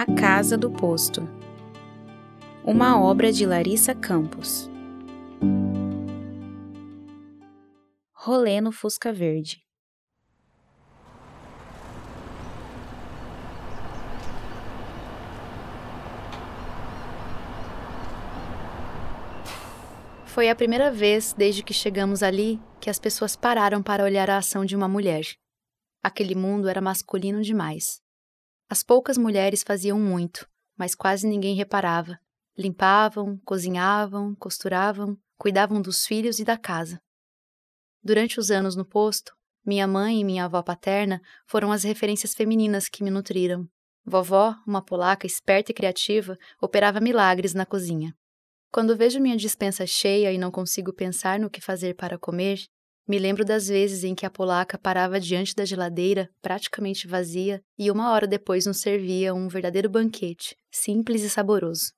A 0.00 0.06
Casa 0.06 0.56
do 0.56 0.70
Posto. 0.70 1.28
Uma 2.64 3.02
obra 3.02 3.32
de 3.32 3.44
Larissa 3.44 3.96
Campos. 3.96 4.70
Rolê 8.14 8.60
no 8.60 8.70
Fusca 8.70 9.12
Verde. 9.12 9.60
Foi 20.26 20.48
a 20.48 20.54
primeira 20.54 20.92
vez 20.92 21.32
desde 21.32 21.64
que 21.64 21.74
chegamos 21.74 22.22
ali 22.22 22.60
que 22.80 22.88
as 22.88 23.00
pessoas 23.00 23.34
pararam 23.34 23.82
para 23.82 24.04
olhar 24.04 24.30
a 24.30 24.36
ação 24.36 24.64
de 24.64 24.76
uma 24.76 24.86
mulher. 24.86 25.24
Aquele 26.00 26.36
mundo 26.36 26.68
era 26.68 26.80
masculino 26.80 27.42
demais. 27.42 28.00
As 28.70 28.82
poucas 28.82 29.16
mulheres 29.16 29.62
faziam 29.62 29.98
muito, 29.98 30.46
mas 30.76 30.94
quase 30.94 31.26
ninguém 31.26 31.54
reparava. 31.54 32.18
Limpavam, 32.56 33.38
cozinhavam, 33.44 34.34
costuravam, 34.34 35.16
cuidavam 35.38 35.80
dos 35.80 36.04
filhos 36.04 36.38
e 36.38 36.44
da 36.44 36.58
casa. 36.58 37.00
Durante 38.02 38.38
os 38.38 38.50
anos 38.50 38.76
no 38.76 38.84
posto, 38.84 39.32
minha 39.64 39.86
mãe 39.86 40.20
e 40.20 40.24
minha 40.24 40.44
avó 40.44 40.62
paterna 40.62 41.20
foram 41.46 41.72
as 41.72 41.82
referências 41.82 42.34
femininas 42.34 42.88
que 42.88 43.02
me 43.02 43.10
nutriram. 43.10 43.66
Vovó, 44.04 44.54
uma 44.66 44.84
polaca 44.84 45.26
esperta 45.26 45.70
e 45.70 45.74
criativa, 45.74 46.38
operava 46.60 47.00
milagres 47.00 47.54
na 47.54 47.64
cozinha. 47.64 48.14
Quando 48.70 48.96
vejo 48.96 49.18
minha 49.18 49.36
dispensa 49.36 49.86
cheia 49.86 50.30
e 50.30 50.36
não 50.36 50.50
consigo 50.50 50.92
pensar 50.92 51.38
no 51.40 51.48
que 51.48 51.60
fazer 51.60 51.94
para 51.94 52.18
comer, 52.18 52.58
me 53.08 53.18
lembro 53.18 53.42
das 53.42 53.68
vezes 53.68 54.04
em 54.04 54.14
que 54.14 54.26
a 54.26 54.30
polaca 54.30 54.76
parava 54.76 55.18
diante 55.18 55.54
da 55.54 55.64
geladeira, 55.64 56.30
praticamente 56.42 57.06
vazia, 57.06 57.64
e 57.78 57.90
uma 57.90 58.12
hora 58.12 58.26
depois 58.26 58.66
nos 58.66 58.80
servia 58.80 59.34
um 59.34 59.48
verdadeiro 59.48 59.88
banquete, 59.88 60.54
simples 60.70 61.22
e 61.22 61.30
saboroso. 61.30 61.94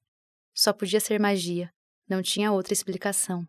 Só 0.54 0.72
podia 0.72 1.00
ser 1.00 1.18
magia, 1.18 1.68
não 2.08 2.22
tinha 2.22 2.52
outra 2.52 2.72
explicação. 2.72 3.44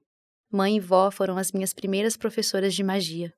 Mãe 0.51 0.77
e 0.77 0.79
vó 0.79 1.11
foram 1.11 1.37
as 1.37 1.51
minhas 1.51 1.71
primeiras 1.71 2.17
professoras 2.17 2.73
de 2.73 2.83
magia. 2.83 3.31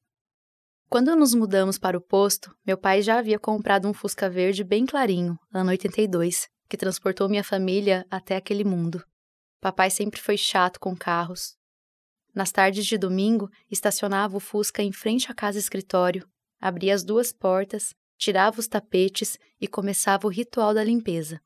Quando 0.90 1.14
nos 1.18 1.34
mudamos 1.34 1.78
para 1.78 1.98
o 1.98 2.02
posto, 2.02 2.56
meu 2.66 2.78
pai 2.78 3.02
já 3.02 3.20
havia 3.20 3.38
comprado 3.38 3.90
um 3.90 3.94
Fusca 3.94 4.30
verde 4.30 4.64
bem 4.64 4.86
clarinho, 4.86 5.38
ano 5.54 5.70
82, 5.72 6.48
que 6.70 6.78
transportou 6.78 7.28
minha 7.28 7.44
família 7.44 8.06
até 8.10 8.38
aquele 8.38 8.64
mundo. 8.64 9.04
Papai 9.60 9.90
sempre 9.90 10.22
foi 10.22 10.38
chato 10.38 10.80
com 10.80 10.96
carros, 10.96 11.58
nas 12.34 12.52
tardes 12.52 12.86
de 12.86 12.98
domingo, 12.98 13.50
estacionava 13.70 14.38
o 14.38 14.40
Fusca 14.40 14.82
em 14.82 14.92
frente 14.92 15.32
à 15.32 15.36
casa-escritório, 15.36 16.28
abria 16.60 16.96
as 16.96 17.04
duas 17.04 17.32
portas, 17.32 17.94
tirava 18.18 18.60
os 18.60 18.68
tapetes 18.68 19.38
e 19.60 19.68
começava 19.68 20.28
o 20.28 20.30
ritual 20.30 20.74
da 20.74 20.84
limpeza. 20.84 21.40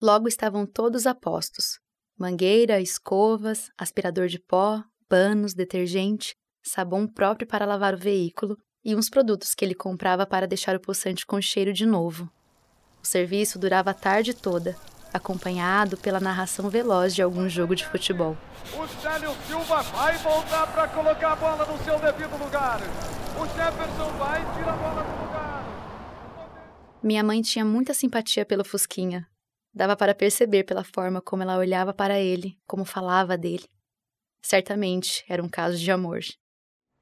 Logo 0.00 0.28
estavam 0.28 0.66
todos 0.66 1.06
a 1.06 1.14
postos: 1.14 1.78
mangueira, 2.18 2.80
escovas, 2.80 3.70
aspirador 3.78 4.28
de 4.28 4.38
pó, 4.38 4.82
panos, 5.08 5.54
detergente, 5.54 6.34
sabão 6.62 7.06
próprio 7.06 7.46
para 7.46 7.66
lavar 7.66 7.94
o 7.94 7.98
veículo 7.98 8.56
e 8.84 8.94
uns 8.94 9.08
produtos 9.08 9.54
que 9.54 9.64
ele 9.64 9.74
comprava 9.74 10.26
para 10.26 10.46
deixar 10.46 10.76
o 10.76 10.80
poçante 10.80 11.24
com 11.26 11.40
cheiro 11.40 11.72
de 11.72 11.86
novo. 11.86 12.30
O 13.02 13.06
serviço 13.06 13.58
durava 13.58 13.90
a 13.90 13.94
tarde 13.94 14.34
toda, 14.34 14.76
acompanhado 15.12 15.96
pela 15.96 16.20
narração 16.20 16.68
veloz 16.68 17.14
de 17.14 17.22
algum 17.22 17.48
jogo 17.48 17.74
de 17.74 17.86
futebol. 17.86 18.36
O 18.74 18.86
Célio 19.00 19.34
Silva 19.46 19.82
vai 19.82 20.16
voltar 20.18 20.66
para 20.72 20.88
colocar 20.88 21.32
a 21.32 21.36
bola 21.36 21.66
no 21.66 21.84
seu 21.84 21.98
devido 21.98 22.36
lugar. 22.38 22.80
O 23.40 23.46
Jefferson 23.46 24.10
vai 24.18 24.40
tirar 24.54 24.72
a 24.72 24.76
bola 24.76 25.02
do 25.02 25.24
lugar. 25.24 25.62
Minha 27.02 27.22
mãe 27.24 27.42
tinha 27.42 27.64
muita 27.64 27.92
simpatia 27.92 28.44
pelo 28.44 28.64
Fusquinha. 28.64 29.26
Dava 29.74 29.96
para 29.96 30.14
perceber 30.14 30.64
pela 30.64 30.84
forma 30.84 31.20
como 31.20 31.42
ela 31.42 31.56
olhava 31.56 31.92
para 31.92 32.20
ele, 32.20 32.58
como 32.66 32.84
falava 32.84 33.36
dele. 33.36 33.68
Certamente 34.42 35.24
era 35.28 35.42
um 35.42 35.48
caso 35.48 35.78
de 35.78 35.90
amor. 35.90 36.20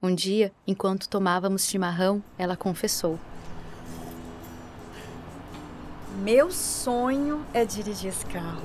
Um 0.03 0.15
dia, 0.15 0.53
enquanto 0.67 1.09
tomávamos 1.09 1.67
chimarrão, 1.67 2.25
ela 2.39 2.57
confessou. 2.57 3.19
Meu 6.21 6.51
sonho 6.51 7.47
é 7.55 7.65
dirigir 7.65 8.11
esse 8.11 8.27
carro. 8.27 8.63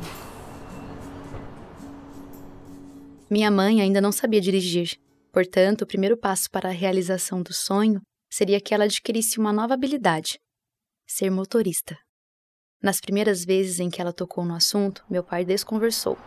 Minha 3.32 3.50
mãe 3.50 3.80
ainda 3.80 4.02
não 4.02 4.12
sabia 4.12 4.42
dirigir, 4.42 5.00
portanto, 5.32 5.84
o 5.84 5.88
primeiro 5.88 6.18
passo 6.18 6.52
para 6.52 6.68
a 6.68 6.74
realização 6.74 7.42
do 7.42 7.54
sonho 7.54 8.02
seria 8.30 8.60
que 8.60 8.74
ela 8.74 8.84
adquirisse 8.84 9.40
uma 9.40 9.54
nova 9.54 9.74
habilidade: 9.74 10.38
ser 11.08 11.30
motorista. 11.30 11.98
Nas 12.84 13.00
primeiras 13.00 13.46
vezes 13.46 13.80
em 13.80 13.90
que 13.90 14.02
ela 14.02 14.12
tocou 14.12 14.44
no 14.44 14.54
assunto, 14.54 15.06
meu 15.10 15.24
pai 15.24 15.46
desconversou. 15.46 16.18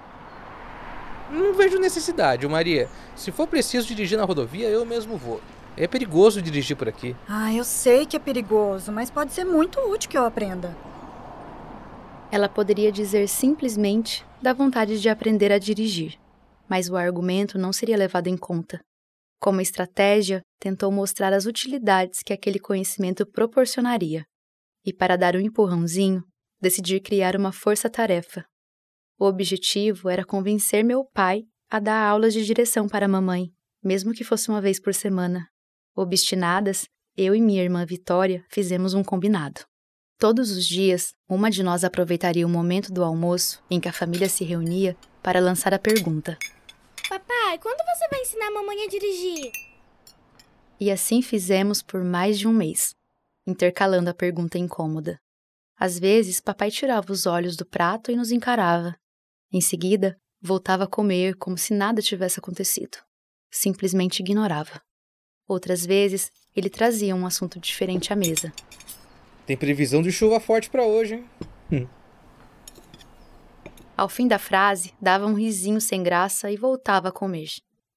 Não 1.30 1.52
vejo 1.52 1.78
necessidade, 1.78 2.48
Maria. 2.48 2.88
Se 3.14 3.30
for 3.30 3.46
preciso 3.46 3.86
dirigir 3.86 4.16
na 4.16 4.24
rodovia, 4.24 4.70
eu 4.70 4.86
mesmo 4.86 5.18
vou. 5.18 5.42
É 5.76 5.86
perigoso 5.86 6.40
dirigir 6.40 6.74
por 6.74 6.88
aqui. 6.88 7.14
Ah, 7.28 7.52
eu 7.52 7.64
sei 7.64 8.06
que 8.06 8.16
é 8.16 8.18
perigoso, 8.18 8.90
mas 8.90 9.10
pode 9.10 9.34
ser 9.34 9.44
muito 9.44 9.78
útil 9.78 10.08
que 10.08 10.16
eu 10.16 10.24
aprenda. 10.24 10.74
Ela 12.30 12.48
poderia 12.48 12.92
dizer 12.92 13.26
simplesmente 13.26 14.24
da 14.42 14.52
vontade 14.52 15.00
de 15.00 15.08
aprender 15.08 15.50
a 15.50 15.58
dirigir, 15.58 16.18
mas 16.68 16.90
o 16.90 16.96
argumento 16.96 17.58
não 17.58 17.72
seria 17.72 17.96
levado 17.96 18.26
em 18.26 18.36
conta. 18.36 18.80
Como 19.40 19.60
estratégia, 19.60 20.42
tentou 20.60 20.92
mostrar 20.92 21.32
as 21.32 21.46
utilidades 21.46 22.22
que 22.22 22.32
aquele 22.32 22.58
conhecimento 22.58 23.24
proporcionaria. 23.26 24.24
E 24.84 24.92
para 24.92 25.16
dar 25.16 25.36
um 25.36 25.40
empurrãozinho, 25.40 26.22
decidir 26.60 27.00
criar 27.00 27.34
uma 27.34 27.52
força-tarefa. 27.52 28.44
O 29.18 29.24
objetivo 29.24 30.08
era 30.08 30.24
convencer 30.24 30.84
meu 30.84 31.04
pai 31.14 31.44
a 31.70 31.78
dar 31.78 32.06
aulas 32.06 32.34
de 32.34 32.44
direção 32.44 32.88
para 32.88 33.06
a 33.06 33.08
mamãe, 33.08 33.50
mesmo 33.82 34.12
que 34.12 34.24
fosse 34.24 34.48
uma 34.48 34.60
vez 34.60 34.80
por 34.80 34.92
semana. 34.92 35.46
Obstinadas, 35.96 36.86
eu 37.16 37.34
e 37.34 37.40
minha 37.40 37.62
irmã 37.62 37.86
Vitória 37.86 38.44
fizemos 38.50 38.92
um 38.92 39.02
combinado. 39.02 39.62
Todos 40.18 40.50
os 40.50 40.66
dias, 40.66 41.14
uma 41.28 41.48
de 41.48 41.62
nós 41.62 41.84
aproveitaria 41.84 42.44
o 42.44 42.50
momento 42.50 42.92
do 42.92 43.04
almoço 43.04 43.62
em 43.70 43.78
que 43.78 43.88
a 43.88 43.92
família 43.92 44.28
se 44.28 44.42
reunia 44.42 44.96
para 45.22 45.38
lançar 45.38 45.72
a 45.72 45.78
pergunta: 45.78 46.36
Papai, 47.08 47.56
quando 47.58 47.78
você 47.86 48.08
vai 48.10 48.20
ensinar 48.22 48.48
a 48.48 48.50
mamãe 48.50 48.82
a 48.82 48.88
dirigir? 48.88 49.52
E 50.80 50.90
assim 50.90 51.22
fizemos 51.22 51.82
por 51.82 52.02
mais 52.02 52.36
de 52.36 52.48
um 52.48 52.52
mês, 52.52 52.96
intercalando 53.46 54.10
a 54.10 54.14
pergunta 54.14 54.58
incômoda. 54.58 55.20
Às 55.78 56.00
vezes, 56.00 56.40
papai 56.40 56.72
tirava 56.72 57.12
os 57.12 57.24
olhos 57.24 57.56
do 57.56 57.64
prato 57.64 58.10
e 58.10 58.16
nos 58.16 58.32
encarava. 58.32 58.96
Em 59.52 59.60
seguida, 59.60 60.18
voltava 60.42 60.82
a 60.82 60.88
comer 60.88 61.36
como 61.36 61.56
se 61.56 61.72
nada 61.72 62.02
tivesse 62.02 62.40
acontecido. 62.40 62.98
Simplesmente 63.52 64.18
ignorava. 64.18 64.82
Outras 65.46 65.86
vezes, 65.86 66.32
ele 66.56 66.68
trazia 66.68 67.14
um 67.14 67.24
assunto 67.24 67.60
diferente 67.60 68.12
à 68.12 68.16
mesa. 68.16 68.52
Tem 69.48 69.56
previsão 69.56 70.02
de 70.02 70.12
chuva 70.12 70.38
forte 70.38 70.68
para 70.68 70.84
hoje, 70.84 71.14
hein? 71.14 71.30
Hum. 71.72 71.88
Ao 73.96 74.06
fim 74.06 74.28
da 74.28 74.38
frase, 74.38 74.92
dava 75.00 75.24
um 75.24 75.32
risinho 75.32 75.80
sem 75.80 76.02
graça 76.02 76.50
e 76.50 76.56
voltava 76.58 77.08
a 77.08 77.12
comer. 77.12 77.48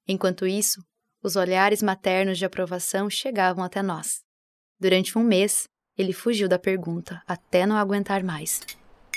Enquanto 0.07 0.47
isso, 0.47 0.81
os 1.21 1.35
olhares 1.35 1.83
maternos 1.83 2.37
de 2.37 2.45
aprovação 2.45 3.09
chegavam 3.09 3.65
até 3.65 3.81
nós. 3.83 4.21
Durante 4.79 5.17
um 5.17 5.23
mês, 5.23 5.65
ele 5.97 6.13
fugiu 6.13 6.47
da 6.47 6.57
pergunta, 6.57 7.21
até 7.27 7.65
não 7.65 7.75
aguentar 7.75 8.23
mais. 8.23 8.61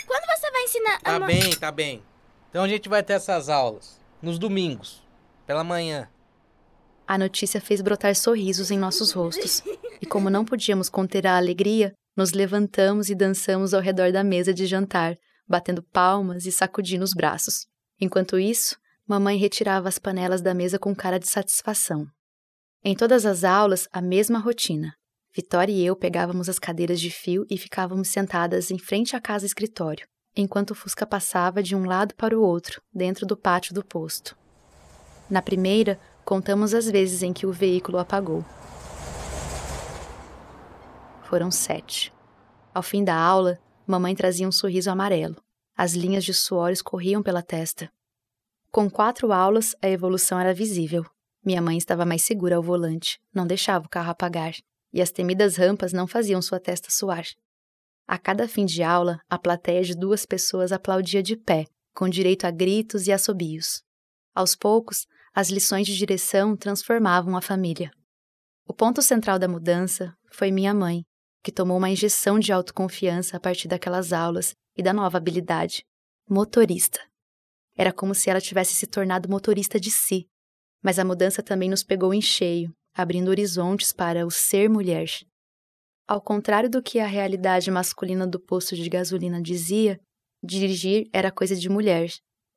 Quando 0.05 0.25
você 0.37 0.51
vai 0.51 0.65
ensinar 0.65 1.01
Tá 1.03 1.15
a 1.15 1.21
ma- 1.21 1.27
bem, 1.29 1.51
tá 1.57 1.71
bem. 1.71 2.03
Então 2.51 2.65
a 2.65 2.69
gente 2.69 2.89
vai 2.89 3.05
ter 3.05 3.13
essas 3.13 3.49
aulas. 3.49 4.01
Nos 4.21 4.41
domingos. 4.41 5.07
Pela 5.47 5.63
manhã. 5.63 6.09
A 7.07 7.17
notícia 7.17 7.61
fez 7.61 7.81
brotar 7.81 8.17
sorrisos 8.17 8.73
em 8.73 8.79
nossos 8.79 9.13
rostos, 9.13 9.63
e 10.03 10.07
como 10.07 10.29
não 10.29 10.45
podíamos 10.45 10.89
conter 10.89 11.29
a 11.29 11.37
alegria, 11.37 11.93
nos 12.17 12.33
levantamos 12.33 13.09
e 13.11 13.15
dançamos 13.15 13.75
ao 13.75 13.81
redor 13.81 14.13
da 14.13 14.23
mesa 14.23 14.53
de 14.53 14.67
jantar, 14.67 15.17
batendo 15.47 15.83
palmas 15.83 16.47
e 16.47 16.53
sacudindo 16.53 17.05
os 17.05 17.13
braços. 17.13 17.67
Enquanto 18.01 18.39
isso, 18.39 18.77
mamãe 19.07 19.37
retirava 19.37 19.89
as 19.89 19.99
panelas 19.99 20.41
da 20.41 20.55
mesa 20.55 20.79
com 20.79 20.95
cara 20.95 21.19
de 21.19 21.29
satisfação. 21.29 22.07
Em 22.83 22.95
todas 22.95 23.25
as 23.27 23.45
aulas, 23.45 23.89
a 23.93 24.01
mesma 24.01 24.39
rotina. 24.39 24.95
Vitória 25.35 25.73
e 25.73 25.85
eu 25.85 25.97
pegávamos 25.97 26.49
as 26.49 26.59
cadeiras 26.59 27.01
de 27.01 27.11
fio 27.11 27.45
e 27.51 27.59
ficávamos 27.59 28.09
sentadas 28.09 28.71
em 28.71 28.79
frente 28.79 29.17
à 29.17 29.21
casa-escritório, 29.21 30.07
enquanto 30.37 30.71
o 30.71 30.75
Fusca 30.75 31.07
passava 31.07 31.63
de 31.63 31.75
um 31.75 31.85
lado 31.85 32.15
para 32.15 32.39
o 32.39 32.43
outro, 32.43 32.81
dentro 32.93 33.27
do 33.27 33.37
pátio 33.37 33.75
do 33.75 33.85
posto. 33.85 34.37
Na 35.29 35.43
primeira, 35.43 35.99
contamos 36.25 36.75
as 36.75 36.89
vezes 36.89 37.23
em 37.23 37.33
que 37.33 37.47
o 37.47 37.53
veículo 37.53 37.99
apagou. 37.99 38.45
Foram 41.35 41.51
sete. 41.51 42.15
Ao 42.73 42.81
fim 42.81 43.03
da 43.03 43.17
aula, 43.17 43.59
mamãe 43.85 44.15
trazia 44.15 44.47
um 44.47 44.53
sorriso 44.53 44.89
amarelo. 44.89 45.35
As 45.77 45.95
linhas 45.95 46.25
de 46.25 46.33
suor 46.33 46.71
escorriam 46.71 47.25
pela 47.25 47.43
testa. 47.43 47.91
Com 48.71 48.89
quatro 48.89 49.33
aulas, 49.33 49.75
a 49.83 49.89
evolução 49.89 50.39
era 50.39 50.55
visível. 50.55 51.05
Minha 51.45 51.61
mãe 51.61 51.77
estava 51.77 52.07
mais 52.07 52.23
segura 52.23 52.55
ao 52.55 52.63
volante, 52.63 53.19
não 53.35 53.49
deixava 53.49 53.85
o 53.85 53.89
carro 53.89 54.13
apagar, 54.13 54.55
e 54.93 55.03
as 55.03 55.11
temidas 55.11 55.57
rampas 55.57 55.93
não 55.93 56.07
faziam 56.07 56.41
sua 56.41 56.61
testa 56.61 56.89
suar. 56.89 57.25
A 58.07 58.17
cada 58.17 58.47
fim 58.47 58.65
de 58.65 58.85
aula, 58.85 59.19
a 59.29 59.37
plateia 59.37 59.83
de 59.83 59.97
duas 59.97 60.25
pessoas 60.25 60.71
aplaudia 60.71 61.21
de 61.21 61.37
pé, 61.37 61.67
com 61.93 62.09
direito 62.09 62.45
a 62.45 62.53
gritos 62.53 63.09
e 63.09 63.13
assobios. 63.13 63.83
Aos 64.33 64.55
poucos, 64.55 65.05
as 65.35 65.49
lições 65.49 65.89
de 65.89 65.97
direção 65.97 66.57
transformavam 66.57 67.37
a 67.37 67.41
família. 67.41 67.91
O 68.69 68.73
ponto 68.73 69.03
central 69.03 69.37
da 69.37 69.49
mudança 69.49 70.17
foi 70.31 70.53
minha 70.53 70.73
mãe, 70.73 71.05
que 71.45 71.53
tomou 71.53 71.77
uma 71.77 71.91
injeção 71.91 72.39
de 72.39 72.51
autoconfiança 72.53 73.37
a 73.37 73.41
partir 73.41 73.69
daquelas 73.69 74.15
aulas 74.15 74.55
e 74.75 74.83
da 74.83 74.95
nova 74.95 75.19
habilidade 75.19 75.85
motorista. 76.27 76.99
Era 77.77 77.93
como 77.93 78.15
se 78.15 78.31
ela 78.31 78.41
tivesse 78.41 78.75
se 78.75 78.87
tornado 78.87 79.29
motorista 79.29 79.79
de 79.79 79.91
si, 79.91 80.27
mas 80.83 80.99
a 80.99 81.05
mudança 81.05 81.43
também 81.43 81.69
nos 81.69 81.85
pegou 81.85 82.15
em 82.15 82.21
cheio, 82.23 82.73
abrindo 82.95 83.29
horizontes 83.29 83.93
para 83.93 84.27
o 84.27 84.31
ser 84.31 84.71
mulher. 84.71 85.07
Ao 86.09 86.21
contrário 86.21 86.71
do 86.71 86.83
que 86.83 86.99
a 86.99 87.07
realidade 87.07 87.71
masculina 87.71 88.27
do 88.27 88.41
posto 88.41 88.75
de 88.75 88.89
gasolina 88.89 89.41
dizia, 89.43 90.01
dirigir 90.43 91.09
era 91.13 91.31
coisa 91.31 91.55
de 91.55 91.69
mulher, 91.69 92.09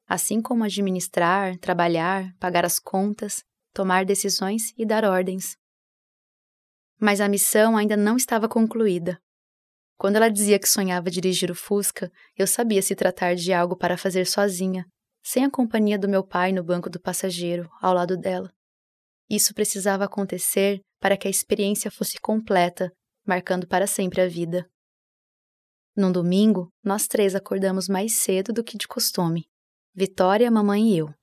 assim 0.08 0.42
como 0.42 0.64
administrar, 0.64 1.58
trabalhar, 1.58 2.34
pagar 2.40 2.64
as 2.64 2.80
contas, 2.80 3.44
tomar 3.74 4.06
decisões 4.06 4.74
e 4.78 4.86
dar 4.86 5.04
ordens. 5.04 5.58
Mas 7.00 7.22
a 7.22 7.28
missão 7.28 7.78
ainda 7.78 7.96
não 7.96 8.18
estava 8.18 8.48
concluída. 8.48 9.20
Quando 9.98 10.16
ela 10.16 10.30
dizia 10.30 10.60
que 10.60 10.70
sonhava 10.70 11.10
dirigir 11.10 11.50
o 11.50 11.56
Fusca, 11.56 12.12
eu 12.38 12.46
sabia 12.46 12.82
se 12.82 12.96
tratar 12.96 13.36
de 13.36 13.52
algo 13.52 13.76
para 13.76 13.98
fazer 13.98 14.26
sozinha, 14.26 14.86
sem 15.24 15.44
a 15.44 15.50
companhia 15.50 15.98
do 15.98 16.08
meu 16.08 16.24
pai 16.24 16.52
no 16.52 16.64
banco 16.64 16.90
do 16.90 17.00
passageiro, 17.00 17.70
ao 17.82 17.94
lado 17.94 18.16
dela. 18.16 18.52
Isso 19.30 19.54
precisava 19.54 20.06
acontecer 20.06 20.80
para 21.00 21.18
que 21.18 21.28
a 21.28 21.32
experiência 21.32 21.92
fosse 21.92 22.20
completa 22.20 22.92
marcando 23.28 23.68
para 23.68 23.86
sempre 23.86 24.22
a 24.22 24.28
vida. 24.28 24.66
Num 25.96 26.12
domingo, 26.12 26.70
nós 26.84 27.08
três 27.08 27.36
acordamos 27.36 27.90
mais 27.90 28.14
cedo 28.14 28.54
do 28.54 28.64
que 28.64 28.78
de 28.78 28.88
costume. 28.88 29.46
Vitória, 29.94 30.50
mamãe 30.50 30.94
e 30.94 30.98
eu. 31.00 31.14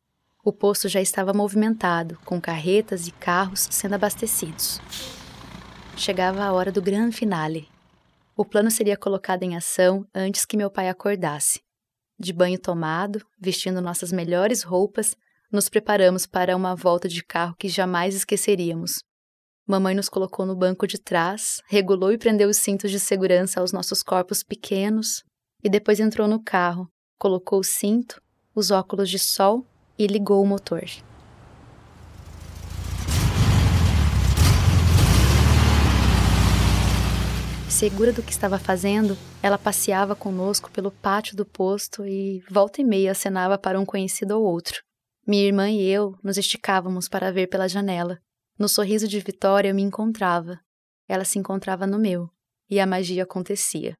O 0.44 0.52
posto 0.52 0.88
já 0.88 1.00
estava 1.00 1.32
movimentado, 1.32 2.18
com 2.24 2.40
carretas 2.40 3.06
e 3.08 3.12
carros 3.12 3.68
sendo 3.70 3.94
abastecidos. 3.94 4.78
Chegava 5.96 6.42
a 6.42 6.52
hora 6.52 6.72
do 6.72 6.82
grande 6.82 7.16
finale. 7.16 7.68
O 8.36 8.44
plano 8.44 8.70
seria 8.70 8.96
colocado 8.96 9.44
em 9.44 9.56
ação 9.56 10.04
antes 10.14 10.44
que 10.44 10.56
meu 10.56 10.68
pai 10.68 10.88
acordasse. 10.88 11.60
De 12.18 12.32
banho 12.32 12.58
tomado, 12.58 13.24
vestindo 13.40 13.80
nossas 13.80 14.12
melhores 14.12 14.62
roupas, 14.62 15.16
nos 15.50 15.68
preparamos 15.68 16.26
para 16.26 16.56
uma 16.56 16.74
volta 16.74 17.08
de 17.08 17.22
carro 17.22 17.54
que 17.56 17.68
jamais 17.68 18.14
esqueceríamos. 18.14 19.02
Mamãe 19.66 19.94
nos 19.94 20.08
colocou 20.08 20.44
no 20.44 20.56
banco 20.56 20.86
de 20.86 20.98
trás, 20.98 21.62
regulou 21.68 22.12
e 22.12 22.18
prendeu 22.18 22.48
os 22.48 22.58
cintos 22.58 22.90
de 22.90 22.98
segurança 22.98 23.60
aos 23.60 23.72
nossos 23.72 24.02
corpos 24.02 24.42
pequenos 24.42 25.22
e 25.62 25.70
depois 25.70 26.00
entrou 26.00 26.28
no 26.28 26.42
carro, 26.42 26.88
colocou 27.18 27.60
o 27.60 27.64
cinto, 27.64 28.20
os 28.54 28.70
óculos 28.70 29.08
de 29.08 29.18
sol 29.18 29.64
e 29.98 30.06
ligou 30.06 30.42
o 30.42 30.46
motor. 30.46 30.84
Segura 37.84 38.14
do 38.14 38.22
que 38.22 38.32
estava 38.32 38.58
fazendo, 38.58 39.14
ela 39.42 39.58
passeava 39.58 40.16
conosco 40.16 40.70
pelo 40.70 40.90
pátio 40.90 41.36
do 41.36 41.44
posto 41.44 42.06
e, 42.06 42.42
volta 42.48 42.80
e 42.80 42.84
meia, 42.84 43.12
acenava 43.12 43.58
para 43.58 43.78
um 43.78 43.84
conhecido 43.84 44.38
ou 44.38 44.42
outro. 44.42 44.82
Minha 45.26 45.44
irmã 45.44 45.68
e 45.68 45.86
eu 45.86 46.16
nos 46.22 46.38
esticávamos 46.38 47.10
para 47.10 47.30
ver 47.30 47.46
pela 47.46 47.68
janela. 47.68 48.18
No 48.58 48.70
sorriso 48.70 49.06
de 49.06 49.20
Vitória 49.20 49.68
eu 49.68 49.74
me 49.74 49.82
encontrava. 49.82 50.58
Ela 51.06 51.26
se 51.26 51.38
encontrava 51.38 51.86
no 51.86 51.98
meu. 51.98 52.30
E 52.70 52.80
a 52.80 52.86
magia 52.86 53.24
acontecia. 53.24 53.92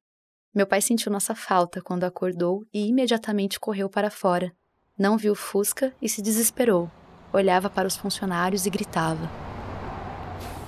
Meu 0.51 0.65
pai 0.65 0.81
sentiu 0.81 1.11
nossa 1.11 1.35
falta 1.35 1.79
quando 1.79 2.05
acordou 2.05 2.63
e 2.73 2.87
imediatamente 2.87 3.59
correu 3.59 3.87
para 3.87 4.09
fora. 4.09 4.51
Não 4.97 5.15
viu 5.15 5.35
Fusca 5.35 5.93
e 6.01 6.09
se 6.09 6.23
desesperou. 6.23 6.89
Olhava 7.31 7.69
para 7.69 7.87
os 7.87 7.95
funcionários 7.95 8.65
e 8.65 8.69
gritava: 8.71 9.29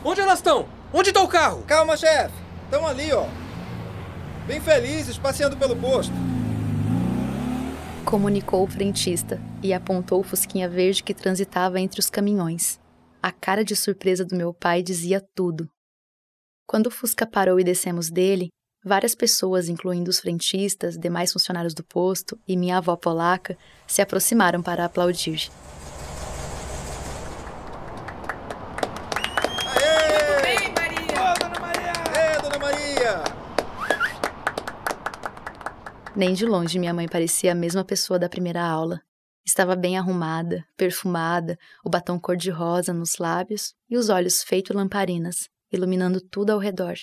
Onde 0.05 0.21
elas 0.21 0.37
estão? 0.37 0.69
Onde 0.93 1.09
está 1.09 1.23
o 1.23 1.27
carro? 1.27 1.63
Calma, 1.63 1.97
chefe. 1.97 2.46
Estão 2.67 2.85
ali, 2.85 3.13
ó. 3.13 3.25
Bem 4.45 4.59
felizes, 4.59 5.17
passeando 5.17 5.55
pelo 5.55 5.73
posto. 5.73 6.11
Comunicou 8.03 8.65
o 8.65 8.67
frentista 8.67 9.39
e 9.63 9.73
apontou 9.73 10.19
o 10.19 10.23
fusquinha 10.23 10.67
verde 10.67 11.01
que 11.01 11.13
transitava 11.13 11.79
entre 11.79 12.01
os 12.01 12.09
caminhões. 12.09 12.77
A 13.23 13.31
cara 13.31 13.63
de 13.63 13.73
surpresa 13.73 14.25
do 14.25 14.35
meu 14.35 14.53
pai 14.53 14.83
dizia 14.83 15.25
tudo. 15.33 15.69
Quando 16.67 16.87
o 16.87 16.91
Fusca 16.91 17.25
parou 17.25 17.57
e 17.57 17.63
descemos 17.63 18.09
dele, 18.09 18.49
várias 18.83 19.15
pessoas, 19.15 19.69
incluindo 19.69 20.09
os 20.09 20.19
frentistas, 20.19 20.97
demais 20.97 21.31
funcionários 21.31 21.73
do 21.73 21.85
posto 21.85 22.37
e 22.45 22.57
minha 22.57 22.79
avó 22.79 22.97
polaca, 22.97 23.57
se 23.87 24.01
aproximaram 24.01 24.61
para 24.61 24.83
aplaudir. 24.83 25.49
Nem 36.17 36.33
de 36.33 36.47
longe 36.47 36.79
minha 36.79 36.95
mãe 36.95 37.07
parecia 37.07 37.51
a 37.51 37.55
mesma 37.55 37.85
pessoa 37.85 38.17
da 38.17 38.27
primeira 38.27 38.63
aula. 38.63 38.99
Estava 39.45 39.75
bem 39.75 39.99
arrumada, 39.99 40.65
perfumada, 40.75 41.59
o 41.85 41.91
batom 41.91 42.19
cor-de-rosa 42.19 42.91
nos 42.91 43.19
lábios 43.19 43.75
e 43.87 43.95
os 43.95 44.09
olhos 44.09 44.41
feitos 44.41 44.75
lamparinas, 44.75 45.47
iluminando 45.71 46.19
tudo 46.19 46.49
ao 46.49 46.57
redor. 46.57 46.95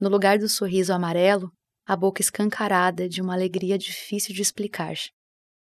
No 0.00 0.08
lugar 0.08 0.36
do 0.36 0.48
sorriso 0.48 0.92
amarelo, 0.92 1.52
a 1.86 1.94
boca 1.94 2.20
escancarada 2.20 3.08
de 3.08 3.22
uma 3.22 3.34
alegria 3.34 3.78
difícil 3.78 4.34
de 4.34 4.42
explicar. 4.42 4.94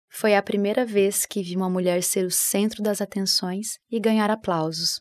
Foi 0.09 0.35
a 0.35 0.43
primeira 0.43 0.87
vez 0.87 1.27
que 1.27 1.43
vi 1.43 1.55
uma 1.55 1.69
mulher 1.69 2.03
ser 2.03 2.25
o 2.25 2.31
centro 2.31 2.83
das 2.83 3.03
atenções 3.03 3.79
e 3.91 4.01
ganhar 4.01 4.31
aplausos. 4.31 4.99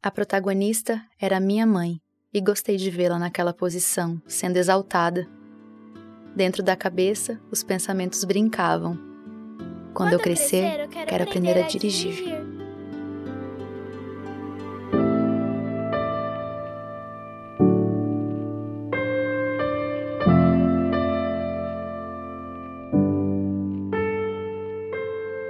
A 0.00 0.08
protagonista 0.08 1.02
era 1.20 1.40
minha 1.40 1.66
mãe, 1.66 2.00
e 2.32 2.40
gostei 2.40 2.76
de 2.76 2.90
vê-la 2.90 3.18
naquela 3.18 3.52
posição, 3.52 4.22
sendo 4.28 4.56
exaltada. 4.56 5.26
Dentro 6.34 6.62
da 6.62 6.76
cabeça, 6.76 7.40
os 7.50 7.62
pensamentos 7.62 8.22
brincavam, 8.24 8.98
quando, 9.92 10.12
eu 10.12 10.20
crescer, 10.20 10.80
eu 10.80 10.88
quero, 10.88 11.06
quero 11.06 11.24
aprender, 11.24 11.50
aprender, 11.50 11.64
a 11.64 11.68
dirigir. 11.68 12.12
dirigir. 12.12 12.58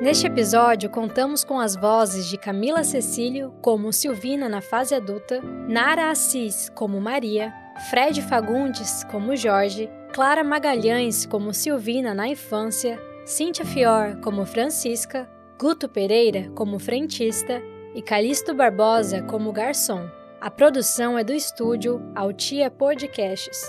Neste 0.09 0.27
episódio, 0.27 0.89
contamos 0.89 1.45
com 1.45 1.61
as 1.61 1.77
vozes 1.77 2.31
de 2.31 2.39
Camila 2.39 2.83
Cecílio 2.83 3.53
como 3.61 3.93
Silvina 3.93 4.49
na 4.49 4.63
fase 4.63 4.95
adulta, 4.95 5.43
Nara 5.69 6.11
Assis 6.11 6.71
como 6.71 6.99
Maria, 6.99 7.53
Fred 7.79 8.21
Fagundes 8.23 9.05
como 9.05 9.37
Jorge, 9.37 9.89
Clara 10.13 10.43
Magalhães 10.43 11.25
como 11.25 11.55
Silvina 11.55 12.13
na 12.13 12.29
infância, 12.29 13.01
Cíntia 13.25 13.65
Fior 13.65 14.17
como 14.21 14.45
Francisca, 14.45 15.29
Guto 15.59 15.89
Pereira 15.89 16.51
como 16.55 16.79
frentista 16.79 17.63
e 17.95 18.03
Calixto 18.03 18.53
Barbosa 18.53 19.23
como 19.23 19.53
garçom. 19.53 20.09
A 20.41 20.51
produção 20.51 21.17
é 21.17 21.25
do 21.25 21.33
estúdio 21.33 22.03
Altia 22.15 22.71
Podcasts. 22.71 23.63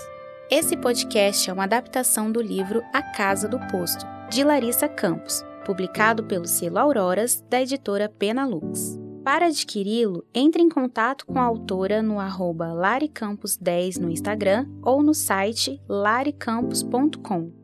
Esse 0.50 0.76
podcast 0.76 1.48
é 1.48 1.52
uma 1.52 1.64
adaptação 1.64 2.30
do 2.30 2.42
livro 2.42 2.82
A 2.92 3.02
Casa 3.02 3.48
do 3.48 3.58
Posto, 3.70 4.04
de 4.28 4.42
Larissa 4.42 4.88
Campos, 4.88 5.44
publicado 5.64 6.24
pelo 6.24 6.46
selo 6.46 6.78
Auroras, 6.78 7.44
da 7.48 7.62
editora 7.62 8.08
Penalux. 8.08 8.99
Para 9.24 9.46
adquiri-lo, 9.46 10.24
entre 10.34 10.62
em 10.62 10.68
contato 10.68 11.26
com 11.26 11.38
a 11.38 11.42
autora 11.42 12.00
no 12.02 12.18
arroba 12.18 12.68
laricampos10 12.68 13.98
no 13.98 14.10
Instagram 14.10 14.66
ou 14.82 15.02
no 15.02 15.12
site 15.12 15.80
laricampos.com. 15.88 17.59